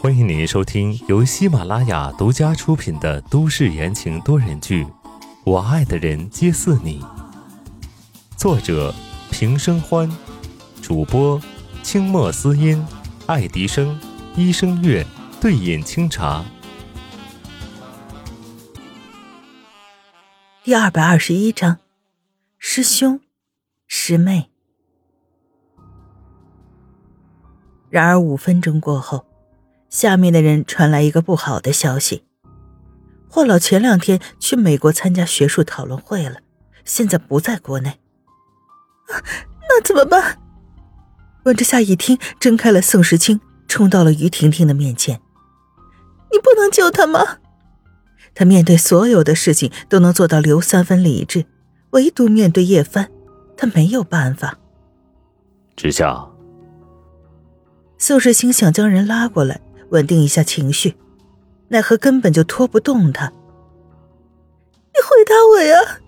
[0.00, 4.84] 欢迎您收听由喜马拉雅独家出品的都市言情多人剧
[5.44, 7.00] 《我爱的人皆似你》，
[8.36, 8.92] 作者
[9.30, 10.10] 平生欢，
[10.82, 11.40] 主播
[11.84, 12.84] 清墨思音、
[13.26, 14.00] 爱迪生、
[14.34, 15.06] 一生月、
[15.40, 16.44] 对饮清茶。
[20.64, 21.78] 第二百二十一章，
[22.58, 23.20] 师兄，
[23.86, 24.53] 师妹。
[27.94, 29.24] 然而五分钟过后，
[29.88, 32.24] 下面的人传来一个不好的消息：
[33.28, 36.38] 霍老前两天去美国参加学术讨论会了，
[36.84, 38.00] 现在不在国内。
[39.06, 40.40] 那怎么办？
[41.44, 45.20] 温之夏一听，睁开了宋时清，冲到了于婷婷的面前
[46.32, 47.38] ：“你不能救他吗？”
[48.34, 51.46] 他面对所有的事情都能做到留三分理智，
[51.90, 53.08] 唯独面对叶帆，
[53.56, 54.58] 他没有办法。
[55.76, 56.33] 之夏。
[57.98, 60.96] 宋世清想将人拉过来，稳定一下情绪，
[61.68, 63.32] 奈何根本就拖不动他。
[64.92, 66.00] 你回答我呀！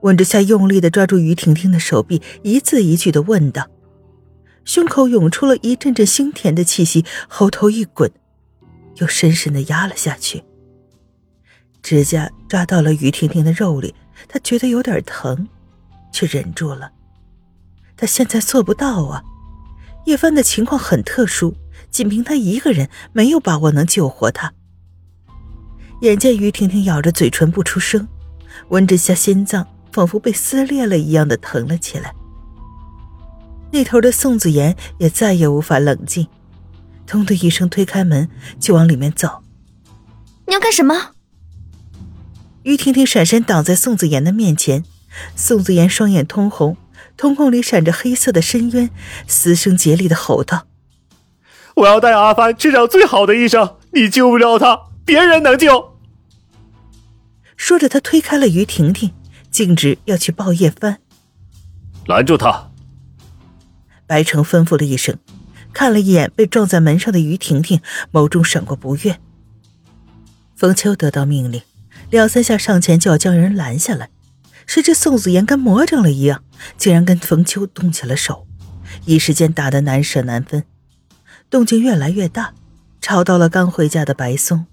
[0.00, 3.66] 温之夏用力的抓住于婷婷的手臂，一字一句的问道，
[4.64, 8.10] 胸口涌出了一阵阵腥甜的气息，喉头一滚，
[8.96, 10.44] 又深深的压了下去。
[11.82, 13.94] 指甲抓到了于婷婷的肉里，
[14.28, 15.48] 他觉得有点疼，
[16.12, 16.90] 却忍住了。
[17.96, 19.22] 他现在做不到啊。
[20.08, 21.54] 叶帆的情况很特殊，
[21.90, 24.54] 仅凭他一个人没有把握能救活他。
[26.00, 28.08] 眼见于婷婷咬着嘴唇不出声，
[28.70, 32.14] 温之夏心脏仿佛被撕裂了一样的疼了起来。
[33.70, 36.26] 那头的宋子妍也再也无法冷静，
[37.06, 39.42] 咚的一声推开门就往里面走。
[40.46, 41.10] 你要干什么？
[42.62, 44.82] 于婷婷闪身挡在宋子妍的面前，
[45.36, 46.78] 宋子妍双眼通红。
[47.16, 48.90] 瞳孔里闪着黑色的深渊，
[49.26, 50.66] 嘶声竭力的吼道
[51.76, 55.98] ：“我要带阿帆去找最好的医生，你救不了他，别人能救。”
[57.56, 59.12] 说着，他推开了于婷婷，
[59.50, 61.00] 径直要去抱叶帆。
[62.06, 62.70] 拦住他！
[64.06, 65.18] 白城吩咐了一声，
[65.72, 67.80] 看了一眼被撞在门上的于婷婷，
[68.12, 69.18] 眸中闪过不悦。
[70.56, 71.60] 冯秋得到命令，
[72.10, 74.10] 两三下上前就要将人拦下来。
[74.68, 76.44] 谁知宋子妍跟魔怔了一样，
[76.76, 78.46] 竟然跟冯秋动起了手，
[79.06, 80.62] 一时间打得难舍难分，
[81.48, 82.52] 动静越来越大，
[83.00, 84.66] 吵到了刚回家的白松。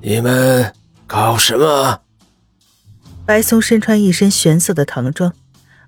[0.00, 0.72] 你们
[1.06, 2.00] 搞什么？
[3.26, 5.34] 白松身穿一身玄色的唐装，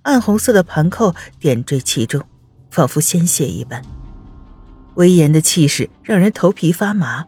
[0.02, 2.22] 暗红色的盘扣点缀其中，
[2.70, 3.82] 仿佛鲜血一般，
[4.96, 7.24] 威严的气势让人头皮发麻。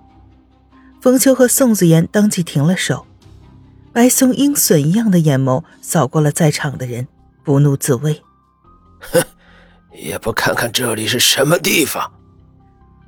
[1.01, 3.06] 冯秋和宋子妍当即停了手。
[3.97, 7.09] 白松鹰隼一样的眼眸扫过了在场的人，
[7.43, 8.23] 不怒自威
[9.01, 9.25] ：“哼，
[9.91, 12.13] 也不看看这里是什么地方。”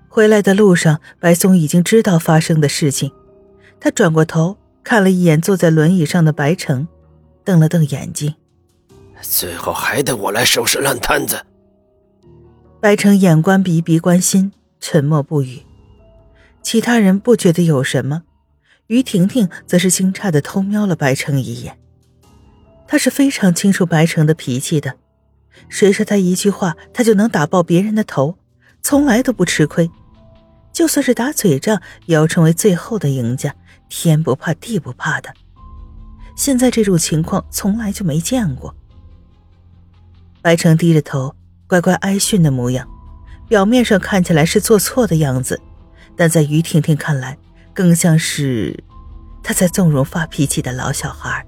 [0.09, 3.13] 回来的路上，白松已经知道发生的事情。
[3.79, 6.89] 他转过头看了一眼坐在轮椅上的白城，
[7.45, 8.35] 瞪了瞪眼睛
[9.21, 11.45] ：“最后还得我来收拾烂摊子。”
[12.81, 15.61] 白城眼观鼻，鼻观心，沉默不语。
[16.63, 18.23] 其他人不觉得有什么。
[18.89, 21.79] 于婷婷则是惊诧的偷瞄了白城一眼，
[22.87, 24.97] 她是非常清楚白城的脾气的，
[25.69, 28.39] 谁说他一句话他就能打爆别人的头，
[28.81, 29.91] 从来都不吃亏，
[30.73, 33.55] 就算是打嘴仗也要成为最后的赢家，
[33.91, 35.35] 天不怕地不怕的。
[36.35, 38.75] 现在这种情况从来就没见过。
[40.41, 41.35] 白城低着头，
[41.67, 42.89] 乖乖挨训的模样，
[43.49, 45.61] 表面上看起来是做错的样子，
[46.17, 47.37] 但在于婷婷看来。
[47.79, 48.83] 更像是
[49.41, 51.47] 他在纵容发脾气的老小孩。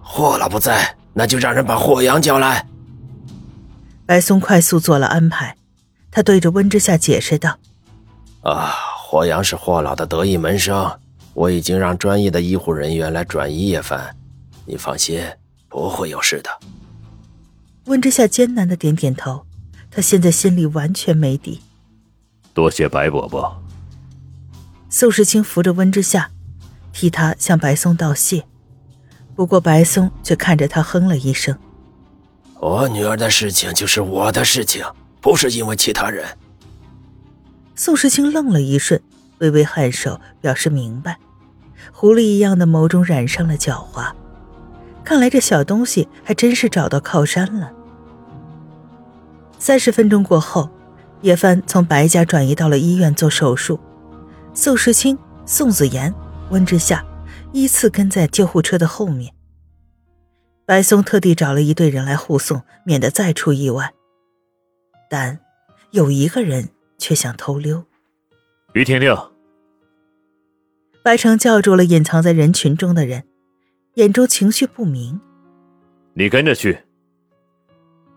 [0.00, 2.64] 霍老不在，那就让人把霍阳叫来。
[4.06, 5.56] 白松快速做了安排，
[6.08, 7.58] 他对着温之夏解释道
[8.46, 10.88] ：“啊，霍阳是霍老的得意门生，
[11.34, 14.14] 我已经让专业的医护人员来转移叶凡，
[14.64, 15.20] 你放心，
[15.68, 16.50] 不会有事的。”
[17.86, 19.44] 温之夏艰难的点点头，
[19.90, 21.60] 他现在心里完全没底。
[22.54, 23.60] 多谢白伯伯。
[24.92, 26.30] 宋时清扶着温之夏，
[26.92, 28.44] 替他向白松道谢。
[29.36, 31.56] 不过白松却看着他哼了一声
[32.58, 34.84] ：“我女儿的事情就是我的事情，
[35.20, 36.26] 不是因为其他人。”
[37.76, 39.00] 宋时清愣了一瞬，
[39.38, 41.16] 微微颔首表示明白。
[41.92, 44.10] 狐狸一样的眸中染上了狡猾，
[45.04, 47.70] 看来这小东西还真是找到靠山了。
[49.58, 50.68] 三十分钟过后，
[51.22, 53.78] 叶帆从白家转移到了医院做手术。
[54.52, 55.16] 宋时清、
[55.46, 56.12] 宋子妍、
[56.50, 57.04] 温之夏
[57.52, 59.32] 依次跟在救护车的后面。
[60.66, 63.92] 白松特地找了一队人来护送，免得再出意外。
[65.08, 65.40] 但
[65.90, 66.68] 有一个人
[66.98, 67.84] 却想偷溜。
[68.74, 69.16] 于婷婷，
[71.02, 73.24] 白城叫住了隐藏在人群中的人，
[73.94, 75.20] 眼中情绪不明。
[76.14, 76.78] 你跟着去。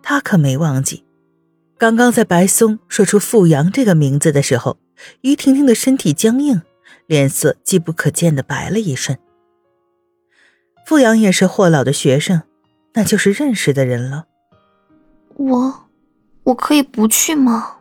[0.01, 1.05] 他可没忘记，
[1.83, 4.77] 刚刚在白松说出富阳这个名字的时候，
[5.19, 6.61] 于婷婷的身体僵硬，
[7.07, 9.19] 脸色机不可见的白了一瞬。
[10.85, 12.43] 富阳也是霍老的学生，
[12.93, 14.27] 那就是认识的人了。
[15.35, 15.89] 我，
[16.43, 17.79] 我可以不去吗？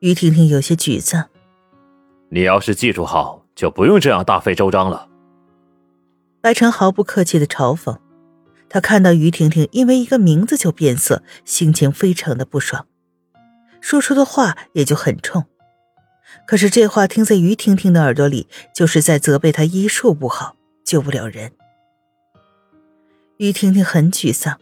[0.00, 1.28] 于婷婷有些沮丧。
[2.30, 5.08] 你要是技术好，就不用这样大费周章了。
[6.40, 7.96] 白城毫不客气的嘲讽。
[8.68, 12.86] 他看到于婷婷因为一个名字就变色，心情非常的不爽，
[13.80, 15.44] 说出的话也就很冲。
[16.46, 21.52] 可是这话听在于婷婷的耳朵里，就是在责备她医术不好，救不了人。
[23.38, 24.58] 于婷婷很沮丧，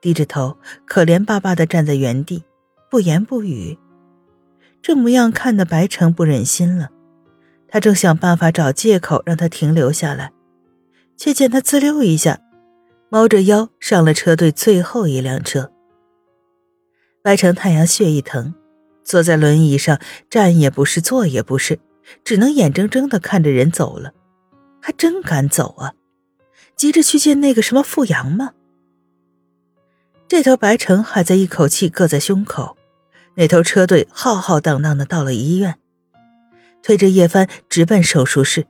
[0.00, 2.44] 低着头，可怜巴巴的站在原地，
[2.90, 3.78] 不言不语。
[4.82, 6.90] 这模样看得白城不忍心了，
[7.68, 10.32] 他正想办法找借口让他停留下来，
[11.16, 12.40] 却见他滋溜一下。
[13.08, 15.70] 猫着腰上了车队最后一辆车。
[17.22, 18.54] 白城太阳穴一疼，
[19.04, 21.78] 坐在轮椅上，站也不是，坐也不是，
[22.24, 24.12] 只能眼睁睁的看着人走了。
[24.80, 25.94] 还真敢走啊！
[26.76, 28.52] 急着去见那个什么富阳吗？
[30.28, 32.76] 这头白城还在一口气搁在胸口，
[33.34, 35.78] 那头车队浩浩荡荡的到了医院，
[36.82, 38.66] 推着叶帆直奔手术室。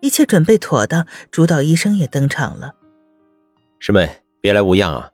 [0.00, 2.74] 一切准备妥当，主导医生也登场了。
[3.78, 5.10] 师妹，别来无恙啊！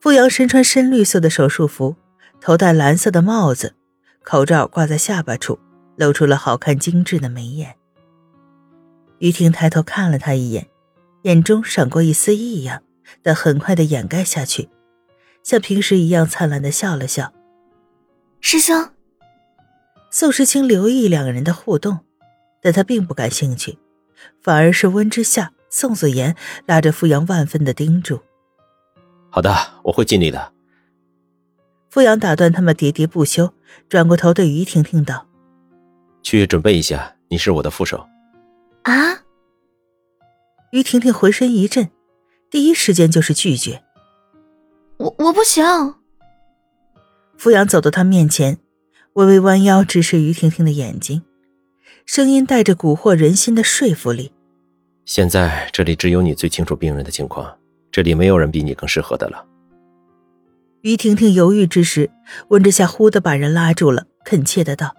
[0.00, 1.94] 傅阳身穿深绿色的手术服，
[2.40, 3.74] 头戴蓝色的帽子，
[4.22, 5.58] 口罩挂在下巴处，
[5.96, 7.74] 露出了好看精致的眉眼。
[9.18, 10.68] 于婷抬头看了他一眼，
[11.22, 12.82] 眼中闪过一丝异样，
[13.22, 14.68] 但很快的掩盖下去，
[15.42, 17.32] 像平时一样灿烂的笑了笑。
[18.40, 18.90] 师兄，
[20.10, 21.98] 宋时清留意两人的互动，
[22.62, 23.78] 但他并不感兴趣，
[24.40, 25.52] 反而是温之夏。
[25.70, 26.34] 宋子言
[26.66, 28.20] 拉着傅阳，万分的叮嘱
[29.30, 29.54] ：“好的，
[29.84, 30.52] 我会尽力的。”
[31.90, 33.52] 傅阳打断他们喋喋不休，
[33.88, 35.26] 转过头对于婷婷道
[36.22, 38.06] ：“去准备一下，你是我的副手。”
[38.84, 39.22] 啊！
[40.70, 41.90] 于婷婷浑身一震，
[42.50, 43.82] 第一时间就是拒绝
[44.98, 45.64] ：“我我不行。”
[47.36, 48.58] 傅阳走到他面前，
[49.14, 51.22] 微微弯腰直视于婷婷的眼睛，
[52.04, 54.32] 声音带着蛊惑人心的说服力。
[55.08, 57.56] 现在这里只有你最清楚病人的情况，
[57.90, 59.42] 这里没有人比你更适合的了。
[60.82, 62.10] 于婷婷犹豫之时，
[62.48, 64.94] 温之夏忽的把人拉住了，恳切的道：“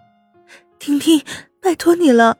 [0.79, 1.21] 婷婷，
[1.61, 2.39] 拜托你了。”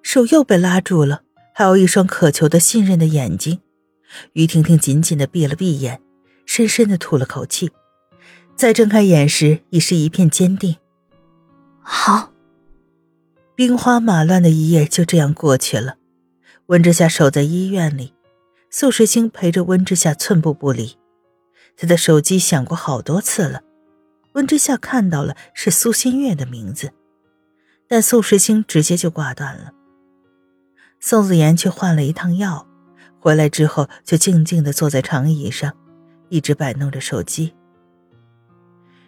[0.00, 1.20] 手又被拉住了，
[1.52, 3.60] 还有一双渴求的信任的眼睛。
[4.32, 6.00] 于婷婷紧紧的闭了闭眼，
[6.46, 7.70] 深深的吐了口气，
[8.56, 10.76] 再睁开眼时，已是一片坚定。
[11.82, 12.30] 好。
[13.54, 15.96] 兵荒马乱的一夜就这样过去了。
[16.66, 18.14] 温之夏守在医院里，
[18.70, 20.96] 宋时清陪着温之夏寸步不离。
[21.76, 23.60] 他的手机响过好多次了，
[24.32, 26.92] 温之夏看到了是苏新月的名字，
[27.86, 29.72] 但宋时清直接就挂断了。
[31.00, 32.66] 宋子言却换了一趟药，
[33.20, 35.70] 回来之后就静静地坐在长椅上，
[36.30, 37.52] 一直摆弄着手机。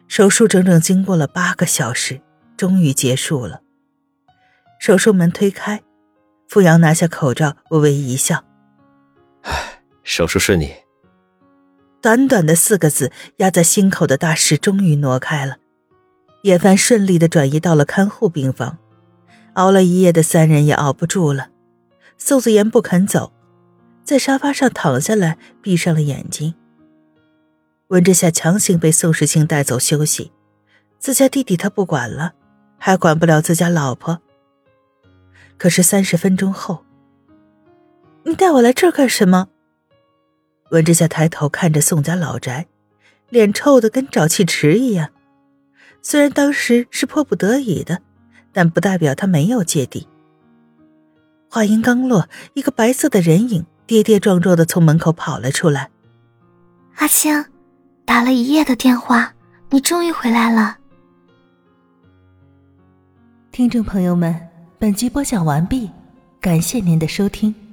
[0.09, 2.21] 手术整整经过了八个小时，
[2.55, 3.63] 终于结束了。
[4.79, 5.83] 手术门推开。
[6.49, 8.45] 傅阳拿下口罩，微微一笑
[9.43, 10.73] ：“唉，手术顺利。”
[12.01, 15.57] 短短的四个字压在心口的大石终于挪开了。
[16.43, 18.79] 叶帆顺利的转移到了看护病房。
[19.55, 21.49] 熬了一夜的三人也熬不住了。
[22.19, 23.33] 宋子言不肯走，
[24.05, 26.55] 在沙发上躺下来，闭上了眼睛。
[27.89, 30.31] 温之夏强行被宋时清带走休息。
[30.99, 32.35] 自家弟弟他不管了，
[32.79, 34.21] 还管不了自家老婆。
[35.59, 36.85] 可是三十分钟后，
[38.25, 39.49] 你带我来这儿干什么？
[40.71, 42.67] 文之夏抬头看着宋家老宅，
[43.29, 45.11] 脸臭的跟沼气池一样。
[46.03, 48.03] 虽然当时是迫不得已的，
[48.53, 50.07] 但不代表他没有芥蒂。
[51.49, 55.91] 话音刚落，一个白色的人影跌跌撞撞的从门口跑了出来。
[56.97, 57.45] 阿星，
[58.05, 59.33] 打了一夜的电话，
[59.71, 60.77] 你终于回来了。
[63.51, 64.46] 听众朋友们。
[64.79, 65.91] 本集播讲完毕，
[66.39, 67.66] 感谢您的收听。